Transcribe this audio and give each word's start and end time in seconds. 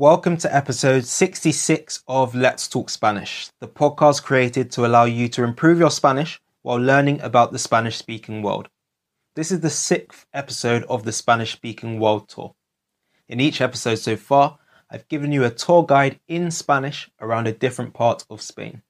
Welcome 0.00 0.38
to 0.38 0.56
episode 0.56 1.04
66 1.04 2.04
of 2.08 2.34
Let's 2.34 2.68
Talk 2.68 2.88
Spanish, 2.88 3.50
the 3.60 3.68
podcast 3.68 4.22
created 4.22 4.70
to 4.70 4.86
allow 4.86 5.04
you 5.04 5.28
to 5.28 5.44
improve 5.44 5.78
your 5.78 5.90
Spanish 5.90 6.40
while 6.62 6.78
learning 6.78 7.20
about 7.20 7.52
the 7.52 7.58
Spanish 7.58 7.98
speaking 7.98 8.40
world. 8.40 8.70
This 9.36 9.50
is 9.50 9.60
the 9.60 9.68
sixth 9.68 10.24
episode 10.32 10.84
of 10.84 11.04
the 11.04 11.12
Spanish 11.12 11.52
speaking 11.52 12.00
world 12.00 12.30
tour. 12.30 12.54
In 13.28 13.40
each 13.40 13.60
episode 13.60 13.96
so 13.96 14.16
far, 14.16 14.58
I've 14.90 15.06
given 15.08 15.32
you 15.32 15.44
a 15.44 15.50
tour 15.50 15.84
guide 15.84 16.18
in 16.26 16.50
Spanish 16.50 17.10
around 17.20 17.46
a 17.46 17.52
different 17.52 17.92
part 17.92 18.24
of 18.30 18.40
Spain. 18.40 18.80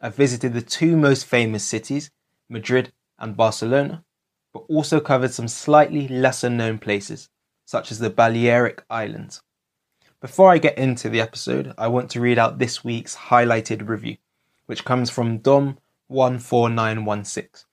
I've 0.00 0.16
visited 0.16 0.54
the 0.54 0.60
two 0.60 0.96
most 0.96 1.24
famous 1.24 1.62
cities, 1.62 2.10
Madrid 2.48 2.92
and 3.16 3.36
Barcelona, 3.36 4.02
but 4.52 4.64
also 4.68 4.98
covered 4.98 5.30
some 5.30 5.46
slightly 5.46 6.08
lesser 6.08 6.50
known 6.50 6.80
places, 6.80 7.28
such 7.64 7.92
as 7.92 8.00
the 8.00 8.10
Balearic 8.10 8.82
Islands. 8.90 9.40
Before 10.20 10.50
I 10.50 10.58
get 10.58 10.76
into 10.76 11.08
the 11.08 11.20
episode, 11.20 11.72
I 11.78 11.86
want 11.86 12.10
to 12.10 12.20
read 12.20 12.40
out 12.40 12.58
this 12.58 12.82
week's 12.82 13.14
highlighted 13.14 13.88
review, 13.88 14.16
which 14.66 14.84
comes 14.84 15.10
from 15.10 15.38
Dom14916. 15.38 17.64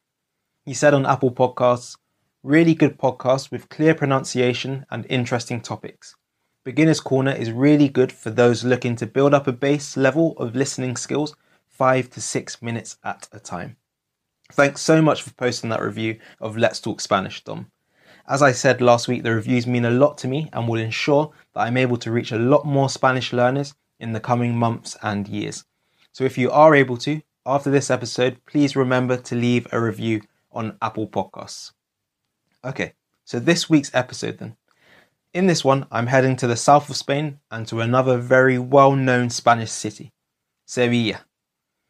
He 0.64 0.76
said 0.76 0.94
on 0.94 1.08
Apple 1.08 1.32
Podcasts, 1.32 1.98
really 2.44 2.76
good 2.76 3.00
podcast 3.00 3.50
with 3.50 3.70
clear 3.70 3.96
pronunciation 3.96 4.86
and 4.92 5.08
interesting 5.10 5.60
topics. 5.60 6.16
Beginner's 6.64 7.00
Corner 7.00 7.32
is 7.32 7.52
really 7.52 7.90
good 7.90 8.12
for 8.12 8.30
those 8.30 8.64
looking 8.64 8.96
to 8.98 9.08
build 9.08 9.34
up 9.34 9.48
a 9.48 9.52
base 9.52 9.98
level 9.98 10.38
of 10.38 10.56
listening 10.56 10.98
skills 10.98 11.36
five 11.68 12.12
to 12.12 12.22
six 12.22 12.62
minutes 12.62 12.98
at 13.04 13.28
a 13.32 13.40
time. 13.40 13.78
Thanks 14.52 14.82
so 14.82 15.02
much 15.02 15.24
for 15.24 15.34
posting 15.34 15.72
that 15.72 15.82
review 15.82 16.20
of 16.40 16.58
Let's 16.58 16.80
Talk 16.80 17.02
Spanish, 17.02 17.44
Dom. 17.44 17.72
As 18.28 18.42
I 18.42 18.54
said 18.54 18.82
last 18.82 19.08
week, 19.08 19.22
the 19.22 19.36
reviews 19.36 19.68
mean 19.68 19.86
a 19.86 19.92
lot 19.92 20.18
to 20.20 20.28
me 20.28 20.50
and 20.52 20.68
will 20.68 20.80
ensure 20.80 21.32
that 21.54 21.60
I'm 21.60 21.78
able 21.78 21.98
to 21.98 22.12
reach 22.12 22.32
a 22.32 22.40
lot 22.40 22.66
more 22.66 22.90
Spanish 22.90 23.32
learners 23.32 23.76
in 24.00 24.14
the 24.14 24.20
coming 24.20 24.58
months 24.58 24.98
and 25.04 25.28
years. 25.28 25.64
So 26.12 26.24
if 26.24 26.36
you 26.36 26.50
are 26.50 26.74
able 26.74 26.98
to, 26.98 27.22
after 27.46 27.70
this 27.70 27.92
episode, 27.92 28.44
please 28.48 28.76
remember 28.76 29.18
to 29.18 29.36
leave 29.36 29.68
a 29.72 29.80
review 29.80 30.24
on 30.52 30.76
Apple 30.82 31.08
Podcasts. 31.08 31.74
Okay, 32.64 32.94
so 33.26 33.40
this 33.40 33.70
week's 33.70 33.94
episode 33.94 34.40
then. 34.40 34.56
In 35.32 35.46
this 35.46 35.64
one, 35.64 35.86
I'm 35.92 36.08
heading 36.08 36.36
to 36.38 36.48
the 36.48 36.56
south 36.56 36.90
of 36.90 36.96
Spain 36.96 37.40
and 37.52 37.68
to 37.68 37.82
another 37.82 38.18
very 38.18 38.58
well 38.58 38.96
known 38.96 39.30
Spanish 39.30 39.70
city, 39.70 40.12
Sevilla. 40.66 41.26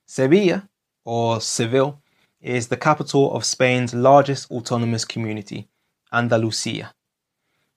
Sevilla, 0.05 0.67
or 1.05 1.39
Seville, 1.39 2.01
is 2.41 2.67
the 2.67 2.75
capital 2.75 3.33
of 3.33 3.45
Spain's 3.45 3.93
largest 3.93 4.51
autonomous 4.51 5.05
community 5.05 5.69
Andalusia. 6.15 6.93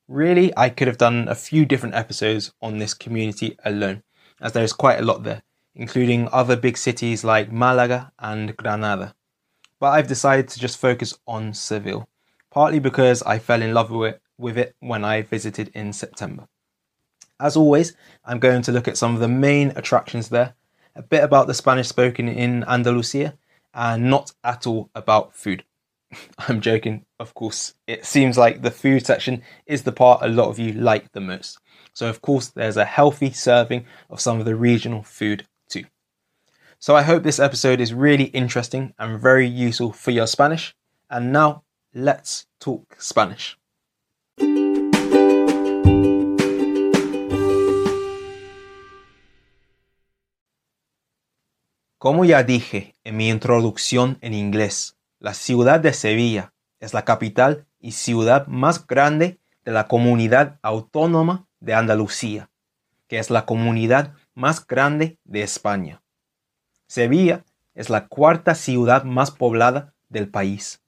Really, 0.07 0.57
I 0.57 0.71
could 0.71 0.87
have 0.87 0.97
done 0.97 1.27
a 1.29 1.35
few 1.35 1.67
different 1.67 1.97
episodes 1.97 2.53
on 2.63 2.79
this 2.79 2.95
community 2.95 3.59
alone, 3.65 4.05
as 4.41 4.53
there 4.53 4.63
is 4.63 4.73
quite 4.73 5.01
a 5.01 5.05
lot 5.05 5.25
there, 5.25 5.43
including 5.75 6.29
other 6.33 6.57
big 6.57 6.79
cities 6.79 7.25
like 7.25 7.51
Malaga 7.51 8.13
and 8.19 8.57
Granada. 8.57 9.15
But 9.81 9.89
I've 9.89 10.07
decided 10.07 10.49
to 10.49 10.61
just 10.61 10.79
focus 10.79 11.19
on 11.27 11.53
Seville, 11.53 12.09
partly 12.51 12.79
because 12.79 13.23
I 13.25 13.39
fell 13.39 13.61
in 13.61 13.75
love 13.75 13.91
with 13.91 14.15
it, 14.15 14.23
with 14.39 14.57
it 14.57 14.77
when 14.79 15.05
I 15.05 15.23
visited 15.23 15.71
in 15.75 15.93
September. 15.93 16.47
As 17.41 17.57
always, 17.57 17.95
I'm 18.25 18.39
going 18.39 18.63
to 18.63 18.73
look 18.73 18.89
at 18.89 18.97
some 18.97 19.15
of 19.15 19.21
the 19.21 19.29
main 19.29 19.73
attractions 19.77 20.29
there, 20.29 20.55
a 20.95 21.03
bit 21.03 21.25
about 21.25 21.49
the 21.49 21.55
Spanish 21.55 21.89
spoken 21.89 22.29
in 22.29 22.65
Andalusia, 22.65 23.37
and 23.75 24.09
not 24.09 24.33
at 24.43 24.67
all 24.67 24.91
about 24.95 25.35
food. 25.35 25.65
I'm 26.39 26.61
joking, 26.61 27.05
of 27.19 27.35
course. 27.35 27.75
It 27.87 28.05
seems 28.05 28.39
like 28.39 28.63
the 28.63 28.71
food 28.71 29.05
section 29.05 29.43
is 29.67 29.83
the 29.83 29.93
part 29.93 30.23
a 30.23 30.29
lot 30.29 30.49
of 30.49 30.59
you 30.59 30.73
like 30.73 31.13
the 31.13 31.21
most. 31.21 31.59
So, 31.93 32.09
of 32.09 32.23
course, 32.23 32.49
there's 32.49 32.77
a 32.77 32.85
healthy 32.85 33.33
serving 33.33 33.87
of 34.11 34.21
some 34.21 34.39
of 34.39 34.45
the 34.45 34.57
regional 34.57 35.03
food 35.03 35.47
too. 35.69 35.85
So, 36.79 36.95
I 36.95 37.03
hope 37.03 37.23
this 37.23 37.41
episode 37.41 37.81
is 37.81 37.93
really 37.93 38.27
interesting 38.27 38.95
and 38.99 39.21
very 39.21 39.49
useful 39.49 39.93
for 39.93 40.11
your 40.11 40.27
Spanish. 40.27 40.75
And 41.11 41.33
now, 41.33 41.65
let's 41.95 42.47
talk 42.61 42.97
Spanish. 43.01 43.57
Como 51.99 52.23
ya 52.23 52.45
dije 52.45 52.95
en 53.05 53.17
mi 53.17 53.29
introducción 53.29 54.19
en 54.21 54.33
inglés, 54.33 54.98
La 55.21 55.35
ciudad 55.35 55.81
de 55.81 55.93
Sevilla 55.93 56.53
es 56.79 56.95
la 56.95 57.05
capital 57.05 57.67
y 57.81 57.91
ciudad 57.93 58.47
más 58.47 58.87
grande 58.87 59.41
de 59.65 59.73
la 59.73 59.89
comunidad 59.89 60.61
autónoma 60.63 61.49
de 61.59 61.75
Andalucía, 61.75 62.51
que 63.09 63.19
es 63.19 63.29
la 63.29 63.45
comunidad 63.45 64.15
más 64.35 64.65
grande 64.65 65.19
de 65.25 65.43
España. 65.43 66.03
Sevilla 66.87 67.45
es 67.75 67.91
la 67.91 68.07
cuarta 68.07 68.55
ciudad 68.55 69.03
más 69.03 69.33
poblada 69.33 69.93
del 70.09 70.29
país. 70.29 70.85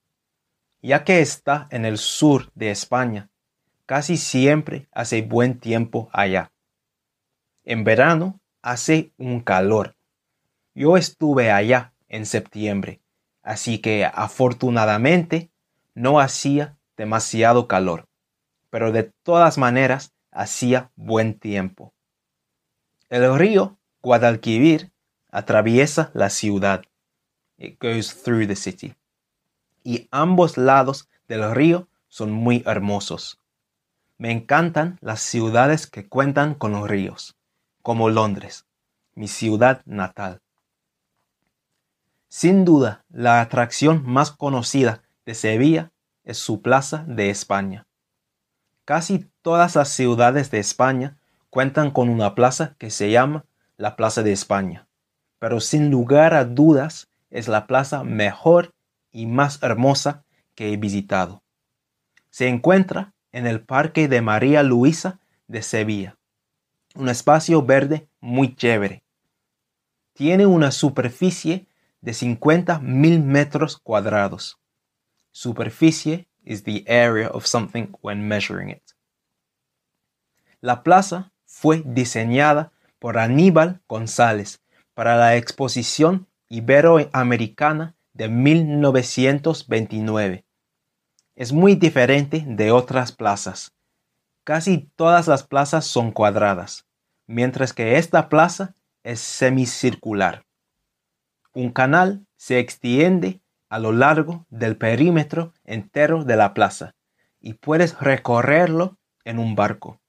Ya 0.80 1.02
que 1.02 1.20
está 1.20 1.66
en 1.72 1.84
el 1.84 1.98
sur 1.98 2.52
de 2.54 2.70
España, 2.70 3.30
casi 3.84 4.16
siempre 4.16 4.86
hace 4.92 5.22
buen 5.22 5.58
tiempo 5.58 6.08
allá. 6.12 6.52
En 7.64 7.82
verano 7.82 8.40
hace 8.62 9.12
un 9.18 9.40
calor. 9.40 9.96
Yo 10.72 10.96
estuve 10.96 11.50
allá 11.50 11.92
en 12.08 12.26
septiembre 12.26 13.00
así 13.50 13.80
que 13.80 14.04
afortunadamente 14.04 15.50
no 15.96 16.20
hacía 16.20 16.78
demasiado 16.96 17.66
calor, 17.66 18.06
pero 18.70 18.92
de 18.92 19.12
todas 19.24 19.58
maneras 19.58 20.12
hacía 20.30 20.92
buen 20.94 21.36
tiempo. 21.36 21.92
El 23.08 23.36
río 23.36 23.76
Guadalquivir 24.02 24.92
atraviesa 25.32 26.12
la 26.14 26.30
ciudad. 26.30 26.84
It 27.58 27.76
goes 27.82 28.22
through 28.22 28.46
the 28.46 28.54
city. 28.54 28.94
Y 29.82 30.06
ambos 30.12 30.56
lados 30.56 31.08
del 31.26 31.52
río 31.52 31.88
son 32.06 32.30
muy 32.30 32.62
hermosos. 32.66 33.40
Me 34.16 34.30
encantan 34.30 34.96
las 35.00 35.22
ciudades 35.22 35.88
que 35.88 36.06
cuentan 36.08 36.54
con 36.54 36.70
los 36.70 36.88
ríos, 36.88 37.36
como 37.82 38.10
Londres, 38.10 38.66
mi 39.16 39.26
ciudad 39.26 39.82
natal. 39.86 40.40
Sin 42.32 42.64
duda, 42.64 43.04
la 43.10 43.40
atracción 43.40 44.04
más 44.06 44.30
conocida 44.30 45.02
de 45.26 45.34
Sevilla 45.34 45.90
es 46.22 46.38
su 46.38 46.62
Plaza 46.62 47.04
de 47.08 47.28
España. 47.28 47.88
Casi 48.84 49.26
todas 49.42 49.74
las 49.74 49.88
ciudades 49.88 50.52
de 50.52 50.60
España 50.60 51.18
cuentan 51.50 51.90
con 51.90 52.08
una 52.08 52.36
plaza 52.36 52.76
que 52.78 52.90
se 52.90 53.10
llama 53.10 53.46
la 53.76 53.96
Plaza 53.96 54.22
de 54.22 54.30
España, 54.30 54.86
pero 55.40 55.58
sin 55.58 55.90
lugar 55.90 56.32
a 56.34 56.44
dudas 56.44 57.08
es 57.30 57.48
la 57.48 57.66
plaza 57.66 58.04
mejor 58.04 58.74
y 59.10 59.26
más 59.26 59.60
hermosa 59.60 60.22
que 60.54 60.72
he 60.72 60.76
visitado. 60.76 61.42
Se 62.30 62.46
encuentra 62.46 63.12
en 63.32 63.48
el 63.48 63.60
Parque 63.60 64.06
de 64.06 64.22
María 64.22 64.62
Luisa 64.62 65.18
de 65.48 65.62
Sevilla, 65.62 66.16
un 66.94 67.08
espacio 67.08 67.60
verde 67.62 68.06
muy 68.20 68.54
chévere. 68.54 69.02
Tiene 70.12 70.46
una 70.46 70.70
superficie 70.70 71.66
de 72.00 72.14
50 72.14 72.78
mil 72.80 73.20
metros 73.20 73.78
cuadrados. 73.78 74.58
Superficie 75.32 76.28
is 76.44 76.64
the 76.64 76.84
area 76.86 77.28
of 77.28 77.46
something 77.46 77.92
when 78.02 78.26
measuring 78.26 78.70
it. 78.70 78.82
La 80.60 80.82
plaza 80.82 81.32
fue 81.46 81.82
diseñada 81.84 82.72
por 82.98 83.18
Aníbal 83.18 83.80
González 83.88 84.60
para 84.94 85.16
la 85.16 85.36
exposición 85.36 86.26
iberoamericana 86.48 87.94
de 88.12 88.28
1929. 88.28 90.44
Es 91.36 91.52
muy 91.52 91.74
diferente 91.74 92.44
de 92.46 92.72
otras 92.72 93.12
plazas. 93.12 93.72
Casi 94.44 94.90
todas 94.96 95.28
las 95.28 95.44
plazas 95.44 95.86
son 95.86 96.12
cuadradas, 96.12 96.86
mientras 97.26 97.72
que 97.72 97.96
esta 97.96 98.28
plaza 98.28 98.74
es 99.02 99.20
semicircular. 99.20 100.44
Un 101.52 101.70
canal 101.70 102.26
se 102.36 102.58
extiende 102.58 103.40
a 103.68 103.78
lo 103.78 103.92
largo 103.92 104.46
del 104.50 104.76
perímetro 104.76 105.52
entero 105.64 106.24
de 106.24 106.36
la 106.36 106.54
plaza 106.54 106.94
y 107.40 107.54
puedes 107.54 107.98
recorrerlo 107.98 108.98
en 109.24 109.38
un 109.38 109.56
barco. 109.56 110.00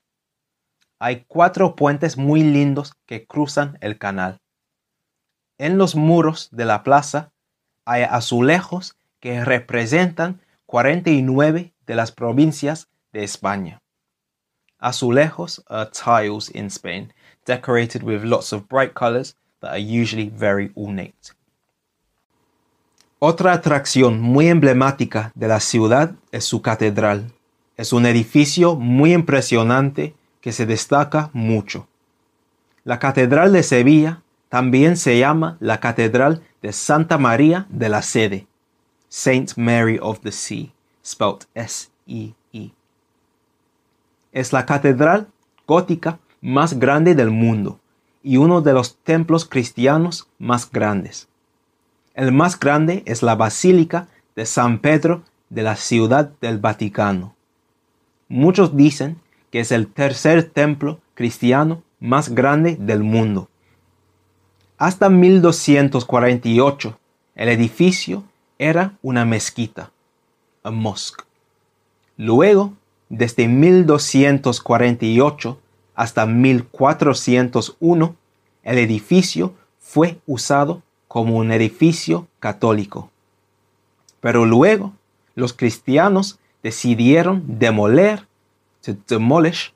Hay 0.99 1.25
cuatro 1.27 1.75
puentes 1.75 2.17
muy 2.17 2.43
lindos 2.43 2.93
que 3.07 3.25
cruzan 3.25 3.77
el 3.81 3.97
canal. 3.97 4.39
En 5.57 5.77
los 5.77 5.95
muros 5.95 6.49
de 6.51 6.65
la 6.65 6.83
plaza 6.83 7.33
hay 7.85 8.03
azulejos 8.03 8.95
que 9.19 9.44
representan 9.44 10.41
49 10.67 11.73
de 11.85 11.95
las 11.95 12.11
provincias 12.11 12.87
de 13.11 13.23
España. 13.23 13.81
Azulejos 14.77 15.63
are 15.67 15.89
tiles 15.91 16.53
in 16.53 16.67
Spain, 16.67 17.13
decorated 17.45 18.03
with 18.03 18.23
lots 18.23 18.53
of 18.53 18.67
bright 18.67 18.94
colors 18.94 19.35
that 19.61 19.71
are 19.71 19.79
usually 19.79 20.29
very 20.29 20.71
ornate. 20.75 21.33
Otra 23.19 23.53
atracción 23.53 24.19
muy 24.19 24.47
emblemática 24.47 25.31
de 25.35 25.47
la 25.47 25.59
ciudad 25.59 26.15
es 26.31 26.43
su 26.43 26.61
catedral. 26.61 27.31
Es 27.77 27.93
un 27.93 28.05
edificio 28.05 28.75
muy 28.75 29.13
impresionante 29.13 30.15
que 30.41 30.51
se 30.51 30.65
destaca 30.65 31.29
mucho. 31.33 31.87
La 32.83 32.97
Catedral 32.97 33.53
de 33.53 33.61
Sevilla 33.61 34.23
también 34.49 34.97
se 34.97 35.19
llama 35.19 35.57
la 35.59 35.79
Catedral 35.79 36.41
de 36.63 36.73
Santa 36.73 37.19
María 37.19 37.67
de 37.69 37.89
la 37.89 38.01
Sede, 38.01 38.47
Saint 39.07 39.55
Mary 39.55 39.99
of 40.01 40.21
the 40.21 40.31
Sea, 40.31 40.69
spelled 41.05 41.45
S-E-E. 41.53 42.33
-E. 42.53 42.71
Es 44.31 44.51
la 44.51 44.65
catedral 44.65 45.27
gótica 45.67 46.17
más 46.41 46.79
grande 46.79 47.13
del 47.13 47.29
mundo 47.29 47.81
y 48.23 48.38
uno 48.38 48.62
de 48.62 48.73
los 48.73 48.97
templos 48.97 49.45
cristianos 49.45 50.27
más 50.39 50.71
grandes. 50.71 51.27
El 52.13 52.31
más 52.31 52.59
grande 52.59 53.03
es 53.06 53.23
la 53.23 53.35
Basílica 53.35 54.07
de 54.35 54.45
San 54.45 54.79
Pedro 54.79 55.23
de 55.50 55.63
la 55.63 55.75
Ciudad 55.75 56.31
del 56.41 56.59
Vaticano. 56.59 57.35
Muchos 58.27 58.75
dicen 58.75 59.18
que 59.50 59.59
es 59.59 59.71
el 59.71 59.88
tercer 59.88 60.50
templo 60.50 61.00
cristiano 61.13 61.83
más 62.00 62.29
grande 62.29 62.77
del 62.79 63.03
mundo. 63.03 63.50
Hasta 64.77 65.09
1248, 65.09 66.97
el 67.35 67.50
edificio 67.50 68.23
era 68.57 68.97
una 69.01 69.25
mezquita, 69.25 69.91
a 70.63 70.71
mosque. 70.71 71.23
Luego, 72.18 72.73
desde 73.09 73.47
1248 73.47 75.60
hasta 76.01 76.25
1401, 76.25 78.15
el 78.63 78.77
edificio 78.80 79.53
fue 79.80 80.18
usado 80.25 80.81
como 81.07 81.38
un 81.38 81.51
edificio 81.51 82.27
católico. 82.39 83.12
Pero 84.19 84.48
luego, 84.48 84.94
los 85.36 85.53
cristianos 85.53 86.39
decidieron 86.63 87.44
demoler, 87.59 88.25
to 88.83 88.95
demolish, 89.07 89.75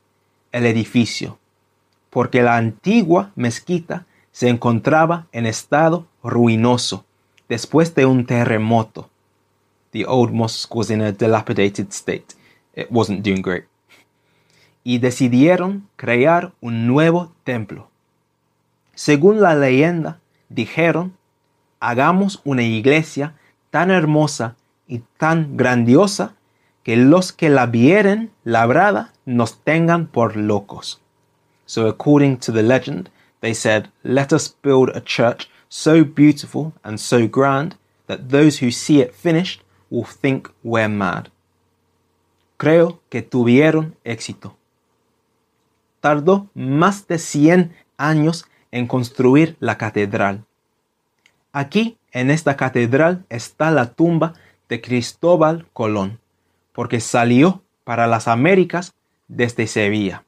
el 0.52 0.66
edificio, 0.66 1.38
porque 2.10 2.42
la 2.42 2.58
antigua 2.58 3.32
mezquita 3.36 4.08
se 4.32 4.50
encontraba 4.50 5.28
en 5.32 5.46
estado 5.46 6.08
ruinoso 6.24 7.06
después 7.48 7.94
de 7.94 8.08
un 8.08 8.26
terremoto. 8.26 9.12
The 9.92 10.08
old 10.08 10.34
mosque 10.34 10.76
was 10.76 10.90
in 10.90 11.02
a 11.02 11.12
dilapidated 11.12 11.92
state. 11.92 12.34
It 12.76 12.88
wasn't 12.90 13.24
doing 13.24 13.44
great. 13.44 13.66
Y 14.86 15.00
decidieron 15.00 15.90
crear 15.98 16.54
un 16.62 16.88
nuevo 16.88 17.34
templo. 17.44 17.90
Según 18.94 19.42
la 19.42 19.54
leyenda, 19.54 20.22
dijeron, 20.48 21.18
hagamos 21.82 22.40
una 22.46 22.64
iglesia 22.64 23.36
tan 23.72 23.92
hermosa 23.92 24.56
y 24.88 25.00
tan 25.18 25.58
grandiosa 25.58 26.36
que 26.84 26.96
los 26.96 27.34
que 27.34 27.50
la 27.50 27.66
vieren 27.66 28.32
labrada 28.44 29.12
nos 29.26 29.60
tengan 29.64 30.08
por 30.08 30.38
locos. 30.38 31.02
So 31.66 31.88
according 31.88 32.38
to 32.38 32.52
the 32.52 32.62
legend, 32.62 33.10
they 33.42 33.54
said, 33.54 33.90
Let 34.04 34.32
us 34.32 34.56
build 34.64 34.96
a 34.96 35.02
church 35.02 35.50
so 35.68 36.04
beautiful 36.04 36.74
and 36.84 37.00
so 37.00 37.28
grand 37.28 37.76
that 38.08 38.30
those 38.30 38.60
who 38.60 38.72
see 38.72 39.02
it 39.02 39.14
finished 39.16 39.62
will 39.90 40.06
think 40.06 40.50
we're 40.64 40.88
mad. 40.88 41.30
Creo 42.58 43.00
que 43.10 43.22
tuvieron 43.22 43.96
éxito. 44.04 44.56
Tardó 46.06 46.52
más 46.54 47.08
de 47.08 47.18
100 47.18 47.74
años 47.98 48.46
en 48.70 48.86
construir 48.86 49.58
la 49.60 49.80
catedral. 49.80 50.46
Aquí, 51.52 51.98
en 52.12 52.30
esta 52.30 52.56
catedral, 52.56 53.26
está 53.30 53.72
la 53.72 53.96
tumba 53.96 54.34
de 54.70 54.82
Cristóbal 54.82 55.68
Colón, 55.74 56.20
porque 56.74 57.00
salió 57.00 57.64
para 57.84 58.06
las 58.06 58.28
Américas 58.28 58.94
desde 59.28 59.66
Sevilla. 59.66 60.26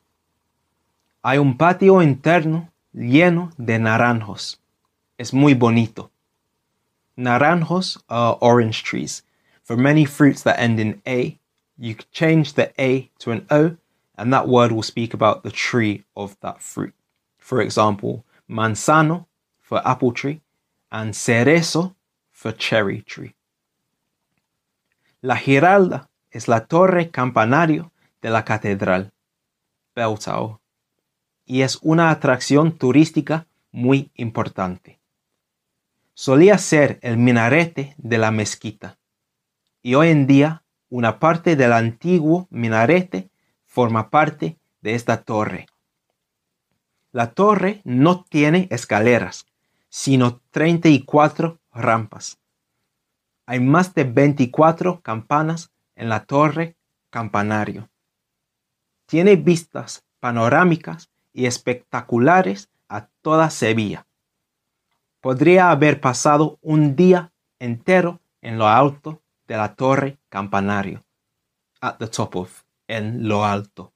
Hay 1.21 1.37
un 1.37 1.57
patio 1.57 2.01
interno 2.01 2.71
lleno 2.91 3.51
de 3.57 3.77
naranjos. 3.77 4.59
Es 5.19 5.31
muy 5.31 5.53
bonito. 5.53 6.09
Naranjos 7.15 8.03
are 8.07 8.35
orange 8.39 8.81
trees. 8.81 9.23
For 9.61 9.77
many 9.77 10.07
fruits 10.07 10.41
that 10.41 10.57
end 10.57 10.79
in 10.79 11.03
A, 11.05 11.37
you 11.77 11.93
change 12.11 12.53
the 12.53 12.73
A 12.79 13.11
to 13.19 13.31
an 13.31 13.45
O, 13.51 13.77
and 14.17 14.33
that 14.33 14.47
word 14.47 14.71
will 14.71 14.83
speak 14.83 15.13
about 15.13 15.43
the 15.43 15.51
tree 15.51 16.03
of 16.15 16.35
that 16.41 16.61
fruit. 16.61 16.93
For 17.37 17.61
example, 17.61 18.25
manzano 18.49 19.27
for 19.67 19.81
apple 19.85 20.13
tree, 20.13 20.41
and 20.89 21.13
cerezo 21.13 21.95
for 22.31 22.53
cherry 22.53 23.01
tree. 23.01 23.35
La 25.21 25.35
Giralda 25.35 26.09
es 26.31 26.47
la 26.47 26.61
torre 26.67 27.09
campanario 27.09 27.91
de 28.21 28.29
la 28.29 28.45
catedral, 28.45 29.11
Tower, 29.93 30.59
y 31.45 31.63
es 31.63 31.79
una 31.81 32.11
atracción 32.11 32.77
turística 32.77 33.47
muy 33.71 34.11
importante. 34.15 34.99
Solía 36.13 36.57
ser 36.57 36.99
el 37.01 37.17
minarete 37.17 37.93
de 37.97 38.17
la 38.17 38.31
mezquita, 38.31 38.97
y 39.81 39.95
hoy 39.95 40.09
en 40.09 40.27
día 40.27 40.63
una 40.89 41.19
parte 41.19 41.57
del 41.57 41.73
antiguo 41.73 42.47
minarete 42.49 43.29
forma 43.77 44.09
parte 44.09 44.57
de 44.81 44.95
esta 44.95 45.21
torre. 45.21 45.67
La 47.11 47.35
torre 47.35 47.81
no 47.83 48.23
tiene 48.23 48.67
escaleras, 48.71 49.45
sino 49.87 50.41
34 50.49 51.59
rampas. 51.75 52.39
Hay 53.45 53.59
más 53.59 53.93
de 53.93 54.03
24 54.03 55.01
campanas 55.01 55.71
en 55.93 56.09
la 56.09 56.25
torre 56.25 56.75
campanario. 57.11 57.87
Tiene 59.05 59.35
vistas 59.35 60.03
panorámicas 60.19 61.11
y 61.31 61.45
espectaculares 61.45 62.71
a 62.89 63.09
toda 63.21 63.51
Sevilla. 63.51 64.07
Podría 65.21 65.69
haber 65.69 66.01
pasado 66.01 66.57
un 66.63 66.95
día 66.95 67.31
entero 67.59 68.21
en 68.41 68.57
lo 68.57 68.67
alto 68.67 69.21
de 69.47 69.55
la 69.55 69.75
torre 69.75 70.17
campanario. 70.29 71.03
At 71.79 71.99
the 71.99 72.07
top 72.07 72.35
of, 72.37 72.66
en 72.87 73.27
lo 73.27 73.45
alto. 73.45 73.93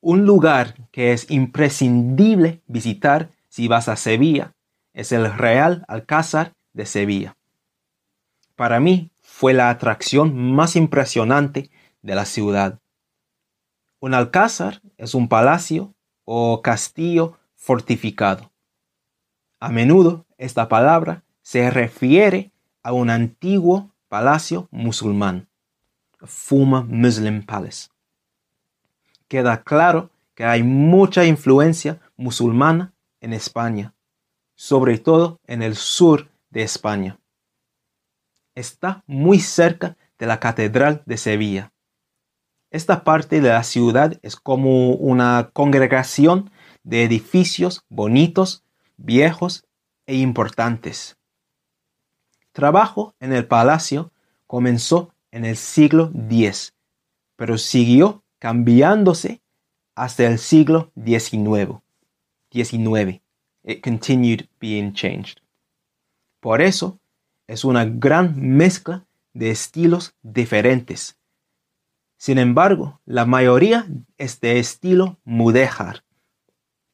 Un 0.00 0.24
lugar 0.24 0.88
que 0.92 1.12
es 1.12 1.30
imprescindible 1.30 2.62
visitar 2.66 3.30
si 3.48 3.68
vas 3.68 3.88
a 3.88 3.96
Sevilla 3.96 4.54
es 4.94 5.12
el 5.12 5.32
Real 5.32 5.84
Alcázar 5.88 6.54
de 6.72 6.86
Sevilla. 6.86 7.36
Para 8.56 8.80
mí 8.80 9.10
fue 9.20 9.52
la 9.52 9.70
atracción 9.70 10.54
más 10.54 10.76
impresionante 10.76 11.70
de 12.02 12.14
la 12.14 12.24
ciudad. 12.24 12.78
Un 14.00 14.14
alcázar 14.14 14.80
es 14.96 15.14
un 15.14 15.28
palacio 15.28 15.94
o 16.24 16.62
castillo 16.62 17.38
fortificado. 17.54 18.50
A 19.58 19.68
menudo 19.68 20.24
esta 20.38 20.68
palabra 20.68 21.22
se 21.42 21.70
refiere 21.70 22.52
a 22.82 22.94
un 22.94 23.10
antiguo 23.10 23.90
palacio 24.08 24.68
musulmán, 24.70 25.49
Fuma 26.24 26.82
Muslim 26.82 27.44
Palace. 27.44 27.88
Queda 29.28 29.62
claro 29.62 30.10
que 30.34 30.44
hay 30.44 30.62
mucha 30.62 31.24
influencia 31.24 32.00
musulmana 32.16 32.92
en 33.20 33.32
España, 33.32 33.94
sobre 34.54 34.98
todo 34.98 35.38
en 35.46 35.62
el 35.62 35.76
sur 35.76 36.28
de 36.50 36.62
España. 36.62 37.18
Está 38.54 39.02
muy 39.06 39.40
cerca 39.40 39.96
de 40.18 40.26
la 40.26 40.40
Catedral 40.40 41.02
de 41.06 41.16
Sevilla. 41.16 41.72
Esta 42.70 43.04
parte 43.04 43.40
de 43.40 43.48
la 43.48 43.62
ciudad 43.62 44.18
es 44.22 44.36
como 44.36 44.92
una 44.94 45.50
congregación 45.52 46.50
de 46.82 47.04
edificios 47.04 47.84
bonitos, 47.88 48.64
viejos 48.96 49.64
e 50.06 50.16
importantes. 50.16 51.16
Trabajo 52.52 53.14
en 53.20 53.32
el 53.32 53.46
palacio 53.46 54.12
comenzó 54.46 55.12
en 55.32 55.44
el 55.44 55.56
siglo 55.56 56.12
X, 56.14 56.74
pero 57.36 57.58
siguió 57.58 58.24
cambiándose 58.38 59.40
hasta 59.94 60.26
el 60.26 60.38
siglo 60.38 60.92
XIX. 60.96 61.80
XIX. 62.52 63.20
It 63.62 63.82
continued 63.82 64.48
being 64.58 64.92
changed. 64.92 65.38
Por 66.40 66.62
eso 66.62 66.98
es 67.46 67.64
una 67.64 67.84
gran 67.84 68.34
mezcla 68.56 69.04
de 69.34 69.50
estilos 69.50 70.14
diferentes. 70.22 71.18
Sin 72.16 72.38
embargo, 72.38 73.00
la 73.04 73.24
mayoría 73.24 73.86
es 74.18 74.40
de 74.40 74.58
estilo 74.58 75.18
mudéjar. 75.24 76.04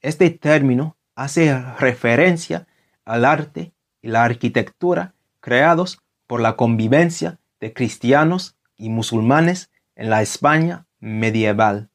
Este 0.01 0.31
término 0.31 0.97
hace 1.15 1.59
referencia 1.79 2.67
al 3.05 3.25
arte 3.25 3.73
y 4.03 4.09
la 4.09 4.25
arquitectura 4.25 5.15
creados 5.41 6.01
por 6.27 6.41
la 6.41 6.57
convivencia 6.57 7.39
de 7.61 7.73
cristianos 7.73 8.57
y 8.77 8.89
musulmanes 8.89 9.71
en 9.95 10.11
la 10.11 10.23
España 10.23 10.87
medieval. 11.01 11.89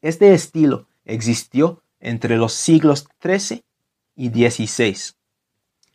Este 0.00 0.32
estilo 0.32 0.86
existió 1.04 1.82
entre 2.00 2.36
los 2.36 2.52
siglos 2.52 3.08
XIII 3.22 3.64
y 4.16 4.28
XVI. 4.28 5.14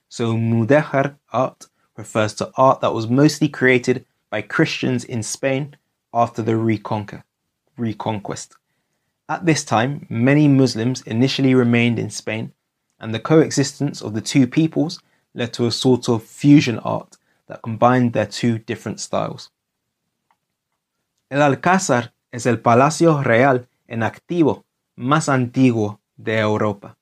So 0.09 0.35
Mudéjar 0.35 1.17
art 1.31 1.65
refers 1.95 2.35
to 2.35 2.51
art 2.55 2.81
that 2.81 2.93
was 2.93 3.07
mostly 3.07 3.49
created 3.49 4.05
by 4.29 4.41
Christians 4.41 5.03
in 5.05 5.23
Spain 5.23 5.77
after 6.13 6.43
the 6.43 6.55
reconquest. 7.77 8.55
At 9.29 9.45
this 9.45 9.63
time, 9.63 10.05
many 10.09 10.47
Muslims 10.47 11.01
initially 11.03 11.55
remained 11.55 11.97
in 11.97 12.09
Spain, 12.09 12.51
and 12.99 13.13
the 13.13 13.19
coexistence 13.19 14.01
of 14.01 14.13
the 14.13 14.21
two 14.21 14.45
peoples 14.47 14.99
led 15.33 15.53
to 15.53 15.65
a 15.65 15.71
sort 15.71 16.09
of 16.09 16.23
fusion 16.23 16.77
art 16.79 17.17
that 17.53 17.61
combined 17.61 18.13
their 18.13 18.27
two 18.27 18.59
different 18.65 18.99
styles. 18.99 19.51
El 21.29 21.41
Alcázar 21.41 22.13
es 22.31 22.45
el 22.45 22.59
palacio 22.59 23.21
real 23.21 23.67
en 23.87 24.03
activo 24.03 24.65
más 24.95 25.29
antiguo 25.29 25.99
de 26.17 26.39
Europa. 26.39 26.97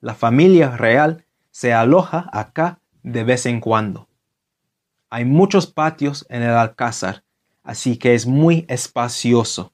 La 0.00 0.14
familia 0.14 0.76
real 0.76 1.24
se 1.50 1.72
aloja 1.72 2.28
acá 2.32 2.80
de 3.02 3.24
vez 3.24 3.46
en 3.46 3.60
cuando. 3.60 4.08
Hay 5.08 5.24
muchos 5.24 5.66
patios 5.66 6.26
en 6.28 6.42
el 6.42 6.50
Alcázar, 6.50 7.22
así 7.62 7.96
que 7.96 8.14
es 8.14 8.26
muy 8.26 8.64
espacioso. 8.68 9.72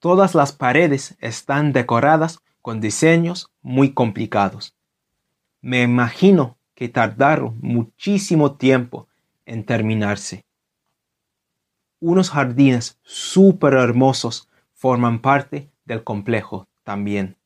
Todas 0.00 0.34
las 0.34 0.52
paredes 0.52 1.16
están 1.20 1.72
decoradas 1.72 2.40
con 2.62 2.80
diseños 2.80 3.50
muy 3.62 3.92
complicados. 3.92 4.74
Me 5.60 5.82
imagino 5.82 6.57
que 6.78 6.88
tardaron 6.88 7.58
muchísimo 7.60 8.54
tiempo 8.54 9.08
en 9.46 9.64
terminarse. 9.64 10.44
Unos 11.98 12.30
jardines 12.30 13.00
súper 13.02 13.74
hermosos 13.74 14.48
forman 14.74 15.20
parte 15.20 15.72
del 15.86 16.04
complejo 16.04 16.68
también. 16.84 17.36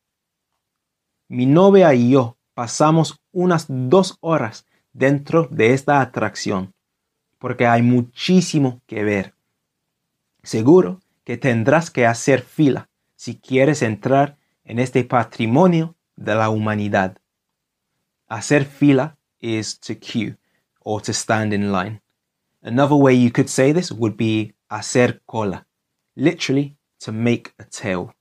Mi 1.28 1.46
novia 1.46 1.94
y 1.94 2.10
yo 2.10 2.36
pasamos 2.52 3.22
unas 3.32 3.64
dos 3.68 4.18
horas 4.20 4.66
dentro 4.92 5.48
de 5.50 5.72
esta 5.72 6.02
atracción 6.02 6.74
porque 7.38 7.66
hay 7.66 7.80
muchísimo 7.80 8.82
que 8.86 9.02
ver. 9.02 9.34
Seguro 10.42 11.00
que 11.24 11.38
tendrás 11.38 11.90
que 11.90 12.04
hacer 12.04 12.42
fila 12.42 12.90
si 13.16 13.38
quieres 13.38 13.80
entrar 13.80 14.36
en 14.64 14.78
este 14.78 15.04
patrimonio 15.04 15.94
de 16.16 16.34
la 16.34 16.50
humanidad. 16.50 17.16
Hacer 18.28 18.66
fila 18.66 19.16
is 19.42 19.76
to 19.78 19.94
queue 19.94 20.36
or 20.80 21.00
to 21.02 21.12
stand 21.12 21.52
in 21.52 21.70
line. 21.72 22.00
Another 22.62 22.96
way 22.96 23.12
you 23.12 23.30
could 23.30 23.50
say 23.50 23.72
this 23.72 23.92
would 23.92 24.16
be 24.16 24.52
hacer 24.70 25.20
cola, 25.26 25.66
literally 26.16 26.76
to 27.00 27.12
make 27.12 27.52
a 27.58 27.64
tail. 27.64 28.14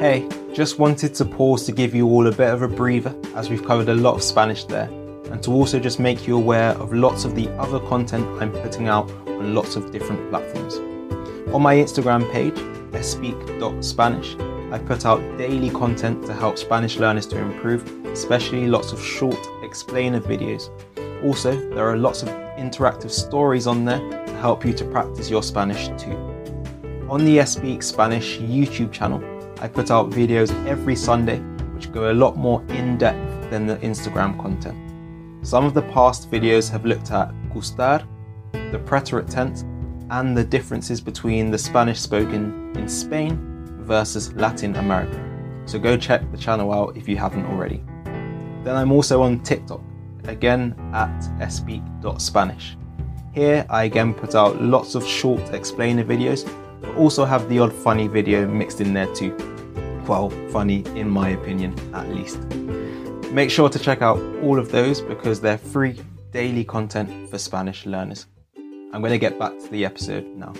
Hey, 0.00 0.26
just 0.54 0.78
wanted 0.78 1.14
to 1.16 1.26
pause 1.26 1.66
to 1.66 1.72
give 1.72 1.94
you 1.94 2.08
all 2.08 2.26
a 2.26 2.32
bit 2.32 2.48
of 2.48 2.62
a 2.62 2.68
breather 2.68 3.14
as 3.36 3.50
we've 3.50 3.64
covered 3.64 3.90
a 3.90 3.94
lot 3.94 4.14
of 4.14 4.22
Spanish 4.22 4.64
there, 4.64 4.88
and 5.30 5.42
to 5.42 5.52
also 5.52 5.78
just 5.78 6.00
make 6.00 6.26
you 6.26 6.36
aware 6.36 6.70
of 6.78 6.94
lots 6.94 7.26
of 7.26 7.34
the 7.34 7.50
other 7.58 7.78
content 7.80 8.26
I'm 8.40 8.50
putting 8.50 8.88
out 8.88 9.10
on 9.26 9.54
lots 9.54 9.76
of 9.76 9.92
different 9.92 10.30
platforms. 10.30 10.76
On 11.52 11.60
my 11.60 11.76
Instagram 11.76 12.30
page, 12.32 12.56
speak.spanish, 13.04 14.36
I 14.72 14.78
put 14.78 15.04
out 15.04 15.18
daily 15.36 15.68
content 15.68 16.24
to 16.26 16.32
help 16.32 16.56
Spanish 16.56 16.96
learners 16.96 17.26
to 17.26 17.38
improve, 17.38 18.06
especially 18.06 18.68
lots 18.68 18.92
of 18.92 19.02
short 19.02 19.36
explainer 19.64 20.20
videos. 20.20 20.70
Also, 21.24 21.56
there 21.70 21.90
are 21.90 21.96
lots 21.96 22.22
of 22.22 22.28
interactive 22.56 23.10
stories 23.10 23.66
on 23.66 23.84
there 23.84 23.98
to 23.98 24.32
help 24.34 24.64
you 24.64 24.72
to 24.74 24.84
practice 24.84 25.28
your 25.28 25.42
Spanish 25.42 25.88
too. 26.00 26.16
On 27.08 27.24
the 27.24 27.44
Speak 27.46 27.82
Spanish 27.82 28.38
YouTube 28.38 28.92
channel, 28.92 29.20
I 29.60 29.66
put 29.66 29.90
out 29.90 30.08
videos 30.10 30.54
every 30.66 30.94
Sunday 30.94 31.40
which 31.74 31.90
go 31.90 32.12
a 32.12 32.14
lot 32.14 32.36
more 32.36 32.62
in 32.68 32.96
depth 32.96 33.50
than 33.50 33.66
the 33.66 33.76
Instagram 33.78 34.40
content. 34.40 34.78
Some 35.44 35.64
of 35.64 35.74
the 35.74 35.82
past 35.82 36.30
videos 36.30 36.70
have 36.70 36.86
looked 36.86 37.10
at 37.10 37.32
gustar, 37.52 38.06
the 38.52 38.78
preterite 38.78 39.28
tense, 39.28 39.64
and 40.10 40.36
the 40.36 40.44
differences 40.44 41.00
between 41.00 41.50
the 41.50 41.58
Spanish 41.58 41.98
spoken 41.98 42.72
in 42.76 42.88
Spain 42.88 43.49
versus 43.90 44.32
Latin 44.34 44.76
America. 44.76 45.20
So 45.66 45.76
go 45.76 45.96
check 45.96 46.22
the 46.30 46.38
channel 46.38 46.72
out 46.72 46.96
if 46.96 47.08
you 47.08 47.16
haven't 47.16 47.44
already. 47.46 47.82
Then 48.62 48.76
I'm 48.76 48.92
also 48.92 49.20
on 49.22 49.40
TikTok, 49.40 49.80
again 50.24 50.76
at 50.94 51.48
speak.spanish. 51.48 52.76
Here 53.34 53.66
I 53.68 53.84
again 53.84 54.14
put 54.14 54.36
out 54.36 54.62
lots 54.62 54.94
of 54.94 55.04
short 55.04 55.42
explainer 55.52 56.04
videos, 56.04 56.48
but 56.80 56.94
also 56.94 57.24
have 57.24 57.48
the 57.48 57.58
odd 57.58 57.72
funny 57.72 58.06
video 58.06 58.46
mixed 58.46 58.80
in 58.80 58.94
there 58.94 59.12
too. 59.12 59.36
Well, 60.06 60.30
funny 60.52 60.84
in 60.94 61.10
my 61.10 61.30
opinion, 61.30 61.74
at 61.92 62.08
least. 62.10 62.38
Make 63.32 63.50
sure 63.50 63.68
to 63.68 63.78
check 63.78 64.02
out 64.02 64.20
all 64.44 64.60
of 64.60 64.70
those 64.70 65.00
because 65.00 65.40
they're 65.40 65.58
free 65.58 66.00
daily 66.30 66.62
content 66.62 67.28
for 67.28 67.38
Spanish 67.38 67.86
learners. 67.86 68.26
I'm 68.92 69.00
going 69.00 69.12
to 69.12 69.18
get 69.18 69.36
back 69.36 69.58
to 69.58 69.68
the 69.68 69.84
episode 69.84 70.26
now. 70.36 70.52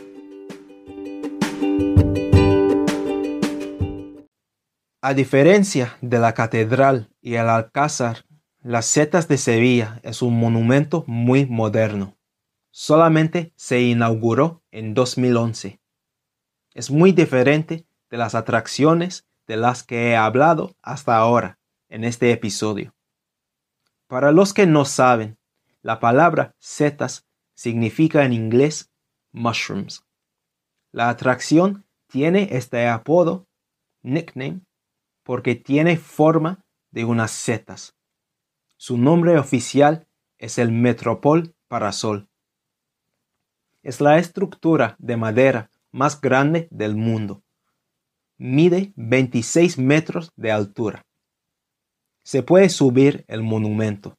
A 5.02 5.14
diferencia 5.14 5.96
de 6.02 6.18
la 6.18 6.34
catedral 6.34 7.08
y 7.22 7.36
el 7.36 7.48
alcázar, 7.48 8.26
las 8.60 8.84
setas 8.84 9.28
de 9.28 9.38
Sevilla 9.38 9.98
es 10.02 10.20
un 10.20 10.38
monumento 10.38 11.04
muy 11.06 11.46
moderno. 11.46 12.18
Solamente 12.70 13.54
se 13.56 13.80
inauguró 13.80 14.62
en 14.70 14.92
2011. 14.92 15.80
Es 16.74 16.90
muy 16.90 17.12
diferente 17.12 17.86
de 18.10 18.18
las 18.18 18.34
atracciones 18.34 19.26
de 19.46 19.56
las 19.56 19.84
que 19.84 20.10
he 20.10 20.16
hablado 20.16 20.76
hasta 20.82 21.16
ahora 21.16 21.58
en 21.88 22.04
este 22.04 22.30
episodio. 22.30 22.94
Para 24.06 24.32
los 24.32 24.52
que 24.52 24.66
no 24.66 24.84
saben, 24.84 25.38
la 25.80 25.98
palabra 25.98 26.54
setas 26.58 27.26
significa 27.54 28.26
en 28.26 28.34
inglés 28.34 28.92
mushrooms. 29.32 30.04
La 30.92 31.08
atracción 31.08 31.86
tiene 32.06 32.48
este 32.50 32.86
apodo, 32.86 33.48
nickname, 34.02 34.60
porque 35.30 35.54
tiene 35.54 35.96
forma 35.96 36.64
de 36.90 37.04
unas 37.04 37.30
setas. 37.30 37.96
Su 38.76 38.98
nombre 38.98 39.38
oficial 39.38 40.08
es 40.38 40.58
el 40.58 40.72
Metropol 40.72 41.54
Parasol. 41.68 42.28
Es 43.84 44.00
la 44.00 44.18
estructura 44.18 44.96
de 44.98 45.16
madera 45.16 45.70
más 45.92 46.20
grande 46.20 46.66
del 46.72 46.96
mundo. 46.96 47.44
Mide 48.38 48.92
26 48.96 49.78
metros 49.78 50.32
de 50.34 50.50
altura. 50.50 51.06
Se 52.24 52.42
puede 52.42 52.68
subir 52.68 53.24
el 53.28 53.44
monumento. 53.44 54.18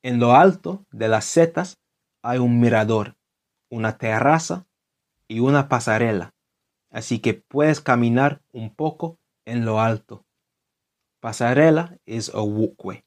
En 0.00 0.20
lo 0.20 0.32
alto 0.32 0.86
de 0.90 1.08
las 1.08 1.26
setas 1.26 1.76
hay 2.22 2.38
un 2.38 2.60
mirador, 2.60 3.18
una 3.68 3.98
terraza 3.98 4.66
y 5.26 5.40
una 5.40 5.68
pasarela, 5.68 6.32
así 6.88 7.18
que 7.18 7.34
puedes 7.34 7.82
caminar 7.82 8.40
un 8.54 8.74
poco 8.74 9.18
en 9.48 9.64
lo 9.64 9.80
alto. 9.80 10.26
Pasarela 11.20 11.98
es 12.06 12.30
a. 12.34 13.04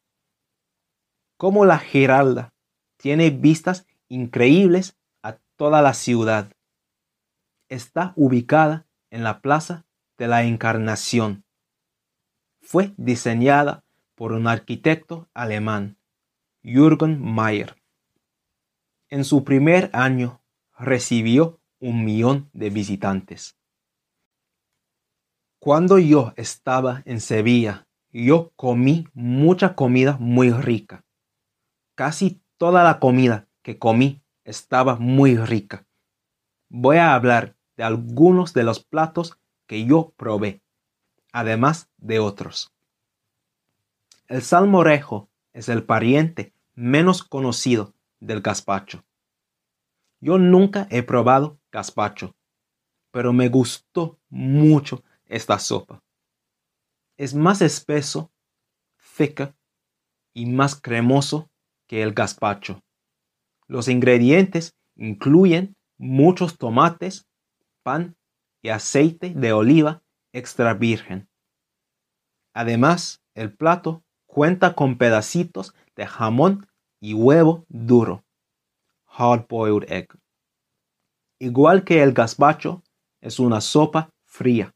Como 1.37 1.65
la 1.65 1.77
Giralda 1.79 2.53
tiene 2.97 3.29
vistas 3.29 3.85
increíbles 4.09 4.97
a 5.23 5.37
toda 5.55 5.81
la 5.81 5.93
ciudad. 5.93 6.51
Está 7.69 8.13
ubicada 8.15 8.85
en 9.11 9.23
la 9.23 9.41
Plaza 9.41 9.85
de 10.17 10.27
la 10.27 10.43
Encarnación. 10.43 11.45
Fue 12.59 12.93
diseñada 12.97 13.83
por 14.15 14.33
un 14.33 14.47
arquitecto 14.47 15.29
alemán, 15.33 15.97
Jürgen 16.63 17.21
Mayer. 17.21 17.75
En 19.09 19.25
su 19.25 19.43
primer 19.43 19.89
año 19.93 20.41
recibió 20.77 21.59
un 21.79 22.05
millón 22.05 22.49
de 22.53 22.69
visitantes. 22.69 23.57
Cuando 25.63 25.99
yo 25.99 26.33
estaba 26.37 27.03
en 27.05 27.21
Sevilla, 27.21 27.85
yo 28.09 28.51
comí 28.55 29.07
mucha 29.13 29.75
comida 29.75 30.17
muy 30.19 30.49
rica. 30.49 31.05
Casi 31.93 32.41
toda 32.57 32.83
la 32.83 32.99
comida 32.99 33.47
que 33.61 33.77
comí 33.77 34.23
estaba 34.43 34.95
muy 34.95 35.37
rica. 35.37 35.85
Voy 36.67 36.97
a 36.97 37.13
hablar 37.13 37.55
de 37.77 37.83
algunos 37.83 38.55
de 38.55 38.63
los 38.63 38.83
platos 38.83 39.37
que 39.67 39.85
yo 39.85 40.15
probé, 40.17 40.63
además 41.31 41.91
de 41.97 42.17
otros. 42.17 42.73
El 44.27 44.41
salmorejo 44.41 45.29
es 45.53 45.69
el 45.69 45.83
pariente 45.83 46.55
menos 46.73 47.21
conocido 47.23 47.93
del 48.19 48.41
gazpacho. 48.41 49.05
Yo 50.21 50.39
nunca 50.39 50.87
he 50.89 51.03
probado 51.03 51.59
gazpacho, 51.71 52.35
pero 53.11 53.31
me 53.31 53.47
gustó 53.47 54.17
mucho 54.27 55.03
esta 55.31 55.57
sopa. 55.59 56.03
Es 57.17 57.33
más 57.33 57.61
espeso, 57.61 58.31
seca 58.97 59.55
y 60.33 60.45
más 60.45 60.79
cremoso 60.79 61.49
que 61.87 62.03
el 62.03 62.13
gazpacho. 62.13 62.81
Los 63.67 63.87
ingredientes 63.87 64.75
incluyen 64.95 65.75
muchos 65.97 66.57
tomates, 66.57 67.27
pan 67.83 68.17
y 68.61 68.69
aceite 68.69 69.33
de 69.33 69.53
oliva 69.53 70.03
extra 70.33 70.73
virgen. 70.73 71.29
Además, 72.53 73.21
el 73.33 73.55
plato 73.55 74.03
cuenta 74.25 74.75
con 74.75 74.97
pedacitos 74.97 75.73
de 75.95 76.05
jamón 76.05 76.67
y 76.99 77.13
huevo 77.13 77.65
duro, 77.69 78.25
hard 79.05 79.47
boiled 79.47 79.89
egg. 79.89 80.09
igual 81.39 81.83
que 81.83 82.03
el 82.03 82.13
gazpacho, 82.13 82.83
es 83.21 83.39
una 83.39 83.61
sopa 83.61 84.09
fría. 84.25 84.73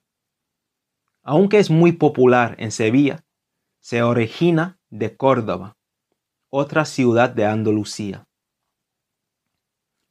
Aunque 1.27 1.57
es 1.57 1.71
muy 1.71 1.91
popular 1.91 2.55
en 2.59 2.71
Sevilla, 2.71 3.25
se 3.79 4.03
origina 4.03 4.77
de 4.91 5.17
Córdoba, 5.17 5.75
otra 6.51 6.85
ciudad 6.85 7.31
de 7.31 7.47
Andalucía. 7.47 8.27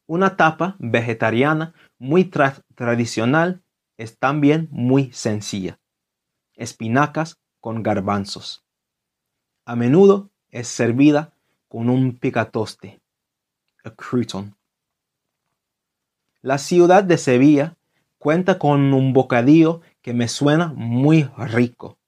Una 0.06 0.37
tapa 0.37 0.75
vegetariana 0.80 1.73
muy 1.99 2.25
tradicional 2.25 3.62
es 3.97 4.18
también 4.18 4.66
muy 4.73 5.12
sencilla. 5.12 5.78
Espinacas 6.56 7.38
con 7.61 7.85
garbanzos. 7.85 8.64
A 9.66 9.76
menudo 9.76 10.30
es 10.50 10.66
servida 10.66 11.33
con 11.68 11.90
un 11.90 12.18
picatoste, 12.18 13.00
a 13.85 13.90
crouton. 13.90 14.56
La 16.42 16.59
ciudad 16.59 17.04
de 17.04 17.18
Sevilla 17.18 17.76
cuenta 18.18 18.59
con 18.59 18.92
un 18.92 19.12
bocadillo 19.12 19.80
que 20.04 20.12
me 20.12 20.28
suena 20.28 20.70
muy 20.76 21.23
rico, 21.38 21.99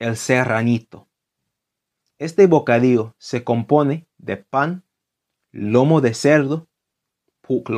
el 0.00 0.16
serranito. 0.16 1.08
Este 2.18 2.48
bocadillo 2.48 3.14
se 3.18 3.44
compone 3.44 4.08
de 4.18 4.36
pan, 4.36 4.84
lomo 5.52 6.00
de 6.00 6.12
cerdo, 6.12 6.66
pork 7.40 7.70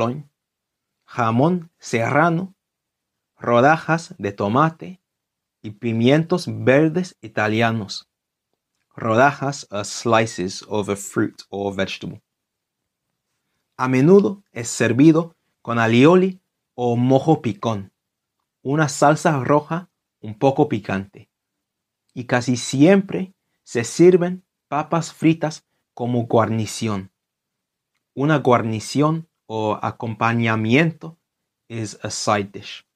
jamón 1.05 1.69
serrano, 1.77 2.55
rodajas 3.37 4.15
de 4.17 4.31
tomate 4.31 5.03
y 5.61 5.69
pimientos 5.69 6.45
verdes 6.47 7.15
italianos. 7.21 8.09
Rodajas 8.95 9.67
are 9.69 9.85
slices 9.85 10.65
of 10.67 10.89
a 10.89 10.95
fruit 10.95 11.43
or 11.49 11.75
vegetable. 11.75 12.23
A 13.77 13.87
menudo 13.87 14.43
es 14.51 14.67
servido 14.69 15.35
con 15.61 15.77
alioli 15.77 16.41
o 16.73 16.95
mojo 16.95 17.43
picón, 17.43 17.92
una 18.63 18.89
salsa 18.89 19.43
roja 19.43 19.89
un 20.21 20.39
poco 20.39 20.69
picante. 20.69 21.29
Y 22.13 22.25
casi 22.25 22.57
siempre 22.57 23.33
se 23.63 23.83
sirven 23.83 24.43
papas 24.67 25.13
fritas 25.13 25.67
como 25.93 26.25
guarnición. 26.25 27.11
Una 28.15 28.37
guarnición 28.39 29.27
o 29.45 29.77
acompañamiento 29.81 31.17
es 31.67 31.99
a 32.03 32.09
side 32.09 32.49
dish. 32.53 32.87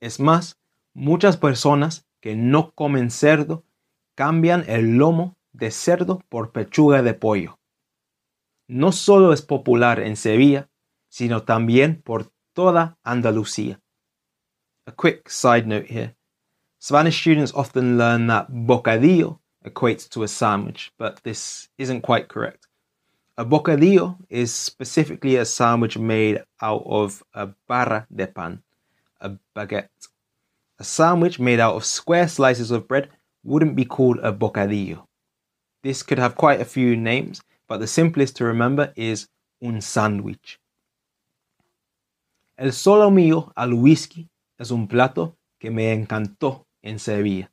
Es 0.00 0.20
más, 0.20 0.58
muchas 0.94 1.36
personas 1.36 2.06
que 2.20 2.34
no 2.34 2.72
comen 2.72 3.10
cerdo 3.10 3.64
cambian 4.14 4.64
el 4.66 4.96
lomo 4.96 5.36
de 5.52 5.70
cerdo 5.70 6.20
por 6.28 6.52
pechuga 6.52 7.02
de 7.02 7.14
pollo. 7.14 7.58
No 8.66 8.92
solo 8.92 9.32
es 9.32 9.42
popular 9.42 10.00
en 10.00 10.16
Sevilla, 10.16 10.68
sino 11.08 11.44
también 11.44 12.02
por 12.02 12.32
toda 12.52 12.98
Andalucía. 13.02 13.80
A 14.88 14.92
quick 14.92 15.28
side 15.28 15.66
note 15.66 15.84
here. 15.84 16.14
Spanish 16.78 17.20
students 17.20 17.52
often 17.52 17.98
learn 17.98 18.26
that 18.28 18.50
bocadillo 18.50 19.38
equates 19.62 20.08
to 20.08 20.22
a 20.22 20.28
sandwich, 20.28 20.90
but 20.96 21.22
this 21.24 21.68
isn't 21.76 22.00
quite 22.00 22.28
correct. 22.28 22.68
A 23.36 23.44
bocadillo 23.44 24.16
is 24.30 24.54
specifically 24.54 25.36
a 25.36 25.44
sandwich 25.44 25.98
made 25.98 26.42
out 26.62 26.84
of 26.86 27.22
a 27.34 27.50
barra 27.68 28.06
de 28.16 28.28
pan, 28.28 28.62
a 29.20 29.32
baguette. 29.54 30.08
A 30.78 30.84
sandwich 30.84 31.38
made 31.38 31.60
out 31.60 31.74
of 31.74 31.84
square 31.84 32.26
slices 32.26 32.70
of 32.70 32.88
bread 32.88 33.10
wouldn't 33.44 33.76
be 33.76 33.84
called 33.84 34.20
a 34.20 34.32
bocadillo. 34.32 35.06
This 35.82 36.02
could 36.02 36.18
have 36.18 36.34
quite 36.34 36.62
a 36.62 36.72
few 36.76 36.96
names, 36.96 37.42
but 37.68 37.76
the 37.80 37.86
simplest 37.86 38.36
to 38.36 38.46
remember 38.46 38.94
is 38.96 39.28
un 39.62 39.82
sandwich. 39.82 40.58
El 42.56 42.68
solomillo 42.68 43.52
al 43.54 43.74
whisky 43.74 44.30
es 44.58 44.70
un 44.70 44.88
plato 44.88 45.38
que 45.58 45.70
me 45.70 45.92
encantó 45.92 46.66
en 46.82 46.98
Sevilla. 46.98 47.52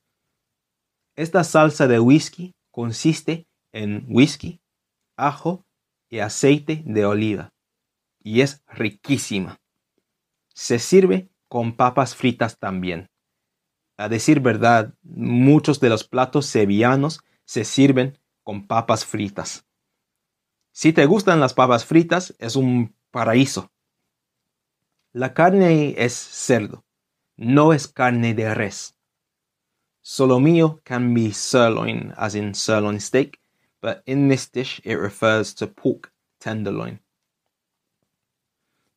Esta 1.15 1.43
salsa 1.43 1.87
de 1.87 1.99
whisky 1.99 2.55
consiste 2.71 3.47
en 3.71 4.05
whisky, 4.09 4.61
ajo 5.15 5.65
y 6.09 6.19
aceite 6.19 6.83
de 6.85 7.05
oliva 7.05 7.55
y 8.25 8.41
es 8.41 8.63
riquísima. 8.67 9.61
Se 10.53 10.79
sirve 10.79 11.29
con 11.47 11.77
papas 11.77 12.15
fritas 12.15 12.57
también. 12.57 13.11
A 13.97 14.09
decir 14.09 14.39
verdad, 14.39 14.95
muchos 15.03 15.79
de 15.79 15.89
los 15.89 16.03
platos 16.03 16.47
sevillanos 16.47 17.21
se 17.45 17.63
sirven 17.63 18.17
con 18.43 18.65
papas 18.65 19.05
fritas. 19.05 19.65
Si 20.71 20.91
te 20.91 21.05
gustan 21.05 21.39
las 21.39 21.53
papas 21.53 21.85
fritas, 21.85 22.35
es 22.39 22.55
un 22.55 22.95
paraíso. 23.11 23.71
La 25.13 25.33
carne 25.33 25.93
es 25.97 26.13
cerdo, 26.13 26.83
no 27.37 27.73
es 27.73 27.87
carne 27.87 28.33
de 28.33 28.53
res. 28.53 28.95
Solomillo 30.01 30.81
can 30.83 31.13
be 31.13 31.31
sirloin, 31.31 32.13
as 32.15 32.35
in 32.35 32.53
sirloin 32.53 32.99
steak, 32.99 33.39
but 33.81 34.03
in 34.05 34.27
this 34.29 34.51
dish 34.51 34.81
it 34.83 34.97
refers 34.97 35.55
to 35.55 35.67
pork 35.67 36.11
tenderloin. 36.39 36.99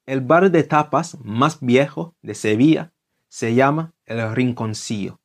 El 0.07 0.21
bar 0.21 0.51
de 0.51 0.65
tapas 0.65 1.17
más 1.23 1.61
viejo 1.61 2.15
de 2.23 2.35
Sevilla 2.35 2.93
se 3.29 3.55
llama 3.55 3.93
el 4.07 4.35
Rinconcillo. 4.35 5.21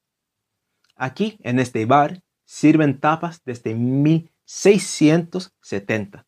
Aquí, 0.96 1.40
en 1.44 1.60
este 1.60 1.86
bar, 1.86 2.22
sirven 2.46 3.00
tapas 3.00 3.42
desde 3.46 3.76
1670. 3.76 6.26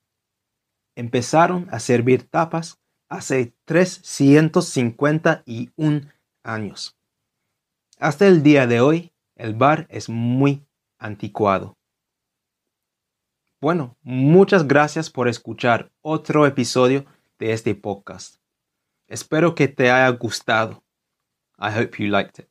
Empezaron 0.95 1.67
a 1.71 1.79
servir 1.79 2.29
tapas 2.29 2.79
hace 3.09 3.53
351 3.65 6.14
años. 6.45 6.97
Hasta 7.99 8.27
el 8.27 8.43
día 8.43 8.67
de 8.67 8.81
hoy, 8.81 9.13
el 9.35 9.53
bar 9.53 9.87
es 9.89 10.09
muy 10.09 10.65
anticuado. 10.97 11.77
Bueno, 13.59 13.97
muchas 14.01 14.67
gracias 14.67 15.09
por 15.09 15.27
escuchar 15.27 15.91
otro 16.01 16.45
episodio 16.45 17.05
de 17.39 17.51
este 17.53 17.73
podcast. 17.73 18.37
Espero 19.07 19.55
que 19.55 19.67
te 19.67 19.89
haya 19.89 20.09
gustado. 20.09 20.83
I 21.57 21.69
hope 21.69 22.03
you 22.03 22.09
liked 22.09 22.43
it. 22.43 22.49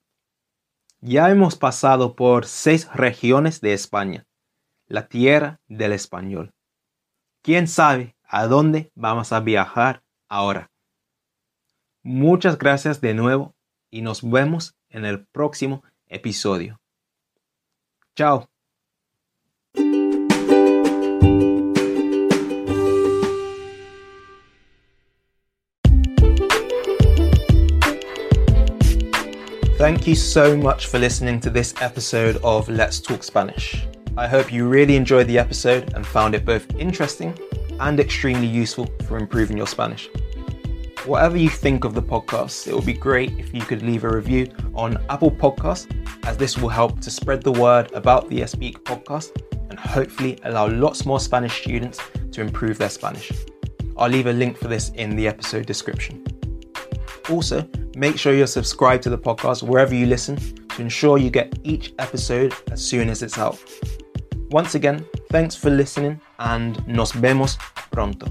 Ya 1.00 1.30
hemos 1.30 1.56
pasado 1.56 2.16
por 2.16 2.46
seis 2.46 2.88
regiones 2.94 3.60
de 3.60 3.74
España, 3.74 4.26
la 4.86 5.06
tierra 5.06 5.60
del 5.68 5.92
español. 5.92 6.54
¿Quién 7.42 7.68
sabe 7.68 8.16
a 8.24 8.46
dónde 8.46 8.90
vamos 8.94 9.32
a 9.32 9.40
viajar 9.40 10.02
ahora? 10.28 10.70
Muchas 12.02 12.58
gracias 12.58 13.00
de 13.02 13.12
nuevo 13.12 13.53
y 13.94 14.02
nos 14.02 14.28
vemos 14.28 14.74
en 14.90 15.04
el 15.04 15.24
próximo 15.24 15.84
episodio. 16.08 16.80
Chao. 18.16 18.48
Thank 29.78 30.08
you 30.08 30.16
so 30.16 30.56
much 30.56 30.86
for 30.86 30.98
listening 30.98 31.38
to 31.40 31.50
this 31.50 31.74
episode 31.80 32.40
of 32.42 32.68
Let's 32.68 33.00
Talk 33.00 33.22
Spanish. 33.22 33.86
I 34.16 34.26
hope 34.26 34.52
you 34.52 34.66
really 34.66 34.96
enjoyed 34.96 35.28
the 35.28 35.38
episode 35.38 35.92
and 35.94 36.04
found 36.04 36.34
it 36.34 36.44
both 36.44 36.66
interesting 36.80 37.38
and 37.78 38.00
extremely 38.00 38.48
useful 38.48 38.86
for 39.06 39.18
improving 39.18 39.56
your 39.56 39.68
Spanish. 39.68 40.08
Whatever 41.06 41.36
you 41.36 41.50
think 41.50 41.84
of 41.84 41.92
the 41.92 42.02
podcast, 42.02 42.66
it 42.66 42.74
would 42.74 42.86
be 42.86 42.94
great 42.94 43.38
if 43.38 43.52
you 43.52 43.60
could 43.60 43.82
leave 43.82 44.04
a 44.04 44.08
review 44.08 44.50
on 44.74 44.96
Apple 45.10 45.30
Podcasts, 45.30 45.86
as 46.24 46.38
this 46.38 46.56
will 46.56 46.70
help 46.70 47.00
to 47.00 47.10
spread 47.10 47.42
the 47.42 47.52
word 47.52 47.92
about 47.92 48.30
the 48.30 48.46
Speak 48.46 48.82
podcast 48.84 49.32
and 49.68 49.78
hopefully 49.78 50.38
allow 50.44 50.66
lots 50.68 51.04
more 51.04 51.20
Spanish 51.20 51.60
students 51.60 52.00
to 52.32 52.40
improve 52.40 52.78
their 52.78 52.88
Spanish. 52.88 53.30
I'll 53.98 54.08
leave 54.08 54.28
a 54.28 54.32
link 54.32 54.56
for 54.56 54.68
this 54.68 54.90
in 54.90 55.14
the 55.14 55.28
episode 55.28 55.66
description. 55.66 56.24
Also, 57.28 57.68
make 57.96 58.18
sure 58.18 58.34
you're 58.34 58.46
subscribed 58.46 59.02
to 59.02 59.10
the 59.10 59.18
podcast 59.18 59.62
wherever 59.62 59.94
you 59.94 60.06
listen 60.06 60.36
to 60.36 60.82
ensure 60.82 61.18
you 61.18 61.30
get 61.30 61.58
each 61.64 61.92
episode 61.98 62.54
as 62.70 62.82
soon 62.82 63.10
as 63.10 63.22
it's 63.22 63.38
out. 63.38 63.62
Once 64.50 64.74
again, 64.74 65.04
thanks 65.30 65.54
for 65.54 65.68
listening 65.68 66.18
and 66.38 66.86
nos 66.88 67.12
vemos 67.12 67.56
pronto. 67.90 68.26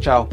Ciao. 0.00 0.28